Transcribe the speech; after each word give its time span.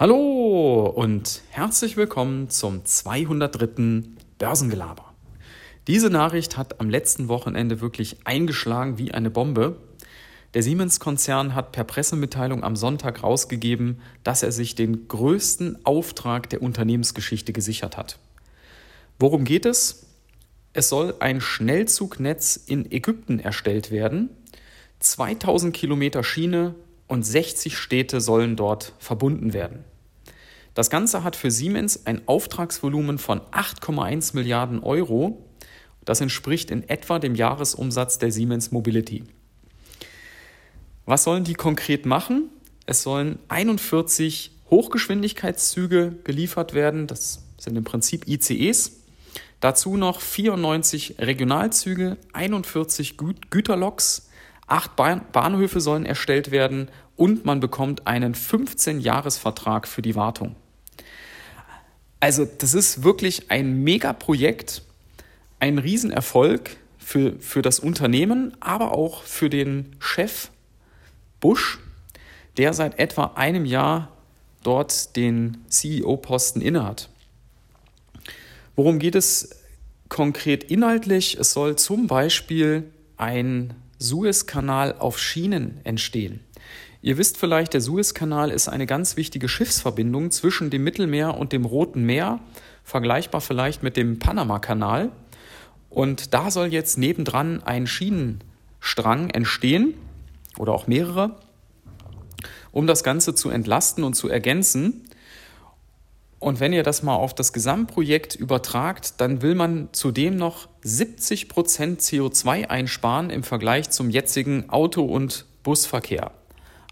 Hallo 0.00 0.86
und 0.94 1.42
herzlich 1.50 1.96
willkommen 1.96 2.50
zum 2.50 2.84
203. 2.84 4.04
Börsengelaber. 4.38 5.12
Diese 5.88 6.08
Nachricht 6.08 6.56
hat 6.56 6.78
am 6.78 6.88
letzten 6.88 7.26
Wochenende 7.26 7.80
wirklich 7.80 8.18
eingeschlagen 8.22 8.98
wie 8.98 9.10
eine 9.10 9.28
Bombe. 9.28 9.76
Der 10.54 10.62
Siemens-Konzern 10.62 11.56
hat 11.56 11.72
per 11.72 11.82
Pressemitteilung 11.82 12.62
am 12.62 12.76
Sonntag 12.76 13.24
rausgegeben, 13.24 14.00
dass 14.22 14.44
er 14.44 14.52
sich 14.52 14.76
den 14.76 15.08
größten 15.08 15.84
Auftrag 15.84 16.48
der 16.48 16.62
Unternehmensgeschichte 16.62 17.52
gesichert 17.52 17.96
hat. 17.96 18.20
Worum 19.18 19.42
geht 19.42 19.66
es? 19.66 20.06
Es 20.74 20.88
soll 20.90 21.16
ein 21.18 21.40
Schnellzugnetz 21.40 22.54
in 22.54 22.88
Ägypten 22.92 23.40
erstellt 23.40 23.90
werden. 23.90 24.30
2000 25.00 25.74
Kilometer 25.74 26.22
Schiene 26.22 26.76
und 27.08 27.26
60 27.26 27.76
Städte 27.76 28.20
sollen 28.20 28.54
dort 28.54 28.92
verbunden 28.98 29.52
werden. 29.52 29.84
Das 30.74 30.90
Ganze 30.90 31.24
hat 31.24 31.34
für 31.34 31.50
Siemens 31.50 32.06
ein 32.06 32.22
Auftragsvolumen 32.28 33.18
von 33.18 33.40
8,1 33.50 34.36
Milliarden 34.36 34.80
Euro. 34.80 35.44
Das 36.04 36.20
entspricht 36.20 36.70
in 36.70 36.88
etwa 36.88 37.18
dem 37.18 37.34
Jahresumsatz 37.34 38.18
der 38.18 38.30
Siemens 38.30 38.70
Mobility. 38.70 39.24
Was 41.04 41.24
sollen 41.24 41.42
die 41.42 41.54
konkret 41.54 42.06
machen? 42.06 42.50
Es 42.86 43.02
sollen 43.02 43.38
41 43.48 44.52
Hochgeschwindigkeitszüge 44.70 46.16
geliefert 46.22 46.74
werden. 46.74 47.06
Das 47.06 47.42
sind 47.56 47.76
im 47.76 47.84
Prinzip 47.84 48.28
ICEs. 48.28 49.00
Dazu 49.60 49.96
noch 49.96 50.20
94 50.20 51.16
Regionalzüge, 51.18 52.18
41 52.32 53.16
Gü 53.16 53.34
Güterloks, 53.50 54.27
Acht 54.68 54.96
Bahnhöfe 54.96 55.80
sollen 55.80 56.04
erstellt 56.04 56.50
werden 56.50 56.90
und 57.16 57.44
man 57.44 57.58
bekommt 57.58 58.06
einen 58.06 58.34
15-Jahres-Vertrag 58.34 59.88
für 59.88 60.02
die 60.02 60.14
Wartung. 60.14 60.56
Also 62.20 62.44
das 62.44 62.74
ist 62.74 63.02
wirklich 63.02 63.50
ein 63.50 63.82
Megaprojekt, 63.82 64.82
ein 65.58 65.78
Riesenerfolg 65.78 66.76
für, 66.98 67.38
für 67.40 67.62
das 67.62 67.80
Unternehmen, 67.80 68.56
aber 68.60 68.92
auch 68.92 69.22
für 69.22 69.48
den 69.48 69.96
Chef 69.98 70.50
Bush, 71.40 71.78
der 72.56 72.74
seit 72.74 72.98
etwa 72.98 73.32
einem 73.36 73.64
Jahr 73.64 74.12
dort 74.62 75.16
den 75.16 75.64
CEO-Posten 75.68 76.60
innehat. 76.60 77.08
Worum 78.76 78.98
geht 78.98 79.14
es 79.14 79.50
konkret 80.08 80.64
inhaltlich? 80.64 81.38
Es 81.38 81.52
soll 81.52 81.76
zum 81.76 82.06
Beispiel 82.06 82.92
ein 83.16 83.74
Suezkanal 83.98 84.94
auf 84.98 85.18
Schienen 85.18 85.80
entstehen. 85.84 86.40
Ihr 87.00 87.16
wisst 87.16 87.36
vielleicht, 87.36 87.74
der 87.74 87.80
Suezkanal 87.80 88.50
ist 88.50 88.68
eine 88.68 88.86
ganz 88.86 89.16
wichtige 89.16 89.48
Schiffsverbindung 89.48 90.30
zwischen 90.30 90.70
dem 90.70 90.82
Mittelmeer 90.84 91.36
und 91.36 91.52
dem 91.52 91.64
Roten 91.64 92.04
Meer, 92.04 92.40
vergleichbar 92.82 93.40
vielleicht 93.40 93.82
mit 93.82 93.96
dem 93.96 94.18
Panamakanal. 94.18 95.10
Und 95.90 96.34
da 96.34 96.50
soll 96.50 96.72
jetzt 96.72 96.98
nebendran 96.98 97.62
ein 97.62 97.86
Schienenstrang 97.86 99.30
entstehen 99.30 99.94
oder 100.58 100.72
auch 100.72 100.86
mehrere, 100.86 101.36
um 102.72 102.86
das 102.86 103.04
Ganze 103.04 103.34
zu 103.34 103.50
entlasten 103.50 104.04
und 104.04 104.14
zu 104.14 104.28
ergänzen. 104.28 105.07
Und 106.38 106.60
wenn 106.60 106.72
ihr 106.72 106.84
das 106.84 107.02
mal 107.02 107.16
auf 107.16 107.34
das 107.34 107.52
Gesamtprojekt 107.52 108.36
übertragt, 108.36 109.14
dann 109.18 109.42
will 109.42 109.54
man 109.54 109.88
zudem 109.92 110.36
noch 110.36 110.68
70 110.82 111.48
Prozent 111.48 112.00
CO2 112.00 112.68
einsparen 112.68 113.30
im 113.30 113.42
Vergleich 113.42 113.90
zum 113.90 114.08
jetzigen 114.08 114.70
Auto- 114.70 115.04
und 115.04 115.46
Busverkehr. 115.64 116.30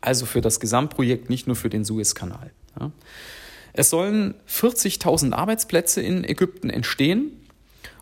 Also 0.01 0.27
für 0.27 0.41
das 0.41 0.59
Gesamtprojekt, 0.59 1.31
nicht 1.31 1.47
nur 1.47 1.57
für 1.57 1.71
den 1.71 1.85
Suezkanal. 1.85 2.51
Ja. 2.79 2.91
Es 3.73 3.91
sollen 3.91 4.35
40.000 4.49 5.33
Arbeitsplätze 5.33 6.01
in 6.01 6.25
Ägypten 6.25 6.71
entstehen 6.71 7.31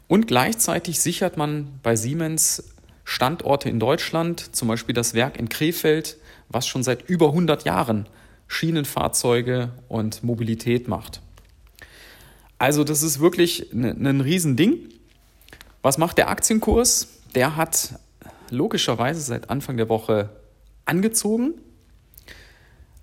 und 0.08 0.26
gleichzeitig 0.26 1.00
sichert 1.00 1.36
man 1.36 1.78
bei 1.82 1.96
Siemens 1.96 2.64
Standorte 3.04 3.68
in 3.68 3.80
Deutschland, 3.80 4.56
zum 4.56 4.68
Beispiel 4.68 4.94
das 4.94 5.12
Werk 5.12 5.38
in 5.38 5.48
Krefeld, 5.48 6.16
was 6.48 6.66
schon 6.66 6.82
seit 6.82 7.08
über 7.08 7.28
100 7.28 7.64
Jahren 7.64 8.06
Schienenfahrzeuge 8.46 9.70
und 9.88 10.22
Mobilität 10.22 10.88
macht. 10.88 11.20
Also 12.64 12.82
das 12.82 13.02
ist 13.02 13.20
wirklich 13.20 13.70
ein, 13.74 14.06
ein 14.06 14.22
Riesending. 14.22 14.88
Was 15.82 15.98
macht 15.98 16.16
der 16.16 16.30
Aktienkurs? 16.30 17.08
Der 17.34 17.56
hat 17.56 17.98
logischerweise 18.48 19.20
seit 19.20 19.50
Anfang 19.50 19.76
der 19.76 19.90
Woche 19.90 20.30
angezogen, 20.86 21.52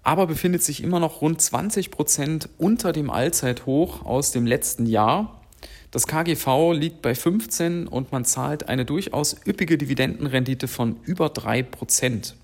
aber 0.02 0.26
befindet 0.26 0.64
sich 0.64 0.82
immer 0.82 1.00
noch 1.00 1.22
rund 1.22 1.40
20 1.40 1.92
Prozent 1.92 2.50
unter 2.58 2.92
dem 2.92 3.12
Allzeithoch 3.12 4.04
aus 4.04 4.32
dem 4.32 4.48
letzten 4.48 4.88
Jahr. 4.88 5.44
Das 5.92 6.08
KGV 6.08 6.72
liegt 6.74 7.04
bei 7.04 7.14
15 7.14 7.86
und 7.86 8.12
man 8.12 8.26
zahlt 8.26 8.68
eine 8.68 8.84
durchaus 8.84 9.36
üppige 9.46 9.78
Dividendenrendite 9.78 10.68
von 10.68 10.98
über 11.04 11.30
3 11.30 11.62
Prozent. 11.62 12.36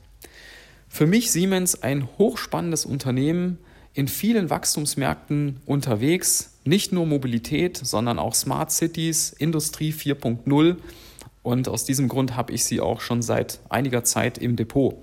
Für 0.87 1.07
mich 1.07 1.31
Siemens 1.31 1.81
ein 1.81 2.07
hochspannendes 2.19 2.85
Unternehmen, 2.85 3.57
in 3.97 4.07
vielen 4.07 4.51
Wachstumsmärkten 4.51 5.59
unterwegs, 5.65 6.59
nicht 6.65 6.91
nur 6.91 7.07
Mobilität, 7.07 7.77
sondern 7.77 8.19
auch 8.19 8.35
Smart 8.35 8.71
Cities, 8.71 9.33
Industrie 9.33 9.91
4.0 9.91 10.75
und 11.41 11.67
aus 11.67 11.83
diesem 11.83 12.07
Grund 12.07 12.35
habe 12.35 12.53
ich 12.53 12.63
sie 12.63 12.79
auch 12.79 13.01
schon 13.01 13.23
seit 13.23 13.59
einiger 13.69 14.03
Zeit 14.03 14.37
im 14.37 14.55
Depot. 14.55 14.97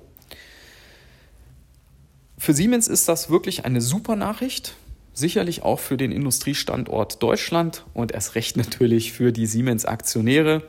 Für 2.39 2.55
Siemens 2.55 2.87
ist 2.87 3.09
das 3.09 3.31
wirklich 3.31 3.65
eine 3.65 3.81
super 3.81 4.15
Nachricht, 4.15 4.77
sicherlich 5.13 5.65
auch 5.65 5.81
für 5.81 5.97
den 5.97 6.13
Industriestandort 6.13 7.21
Deutschland 7.21 7.85
und 7.95 8.13
erst 8.13 8.37
recht 8.37 8.57
natürlich 8.57 9.13
für 9.13 9.33
die 9.33 9.47
Siemens-Aktionäre. 9.47 10.63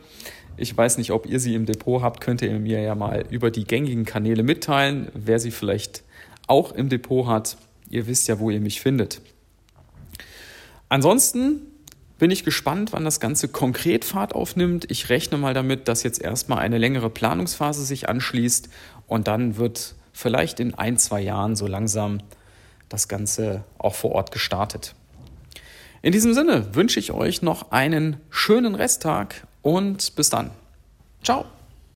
Ich 0.57 0.75
weiß 0.75 0.97
nicht, 0.97 1.11
ob 1.11 1.27
ihr 1.27 1.39
sie 1.39 1.53
im 1.53 1.67
Depot 1.67 2.01
habt, 2.01 2.21
könnt 2.21 2.41
ihr 2.41 2.57
mir 2.57 2.81
ja 2.81 2.95
mal 2.95 3.23
über 3.29 3.51
die 3.51 3.65
gängigen 3.65 4.05
Kanäle 4.05 4.41
mitteilen, 4.41 5.09
wer 5.13 5.37
sie 5.37 5.51
vielleicht 5.51 6.01
auch 6.47 6.71
im 6.71 6.89
Depot 6.89 7.27
hat. 7.27 7.57
Ihr 7.89 8.07
wisst 8.07 8.27
ja, 8.27 8.39
wo 8.39 8.49
ihr 8.49 8.61
mich 8.61 8.81
findet. 8.81 9.21
Ansonsten 10.89 11.61
bin 12.17 12.31
ich 12.31 12.43
gespannt, 12.43 12.93
wann 12.93 13.03
das 13.03 13.19
Ganze 13.19 13.47
konkret 13.47 14.05
Fahrt 14.05 14.33
aufnimmt. 14.33 14.89
Ich 14.89 15.09
rechne 15.09 15.37
mal 15.37 15.53
damit, 15.53 15.87
dass 15.87 16.03
jetzt 16.03 16.21
erstmal 16.21 16.59
eine 16.59 16.77
längere 16.77 17.09
Planungsphase 17.09 17.83
sich 17.83 18.07
anschließt 18.07 18.69
und 19.07 19.27
dann 19.27 19.57
wird 19.57 19.95
vielleicht 20.13 20.59
in 20.59 20.73
ein, 20.75 20.97
zwei 20.97 21.21
Jahren 21.21 21.55
so 21.55 21.67
langsam 21.67 22.19
das 22.87 23.07
Ganze 23.07 23.63
auch 23.77 23.95
vor 23.95 24.11
Ort 24.11 24.31
gestartet. 24.31 24.95
In 26.01 26.11
diesem 26.11 26.33
Sinne 26.33 26.73
wünsche 26.75 26.99
ich 26.99 27.11
euch 27.11 27.41
noch 27.41 27.71
einen 27.71 28.17
schönen 28.29 28.75
Resttag 28.75 29.47
und 29.61 30.15
bis 30.15 30.29
dann. 30.29 30.51
Ciao. 31.23 31.45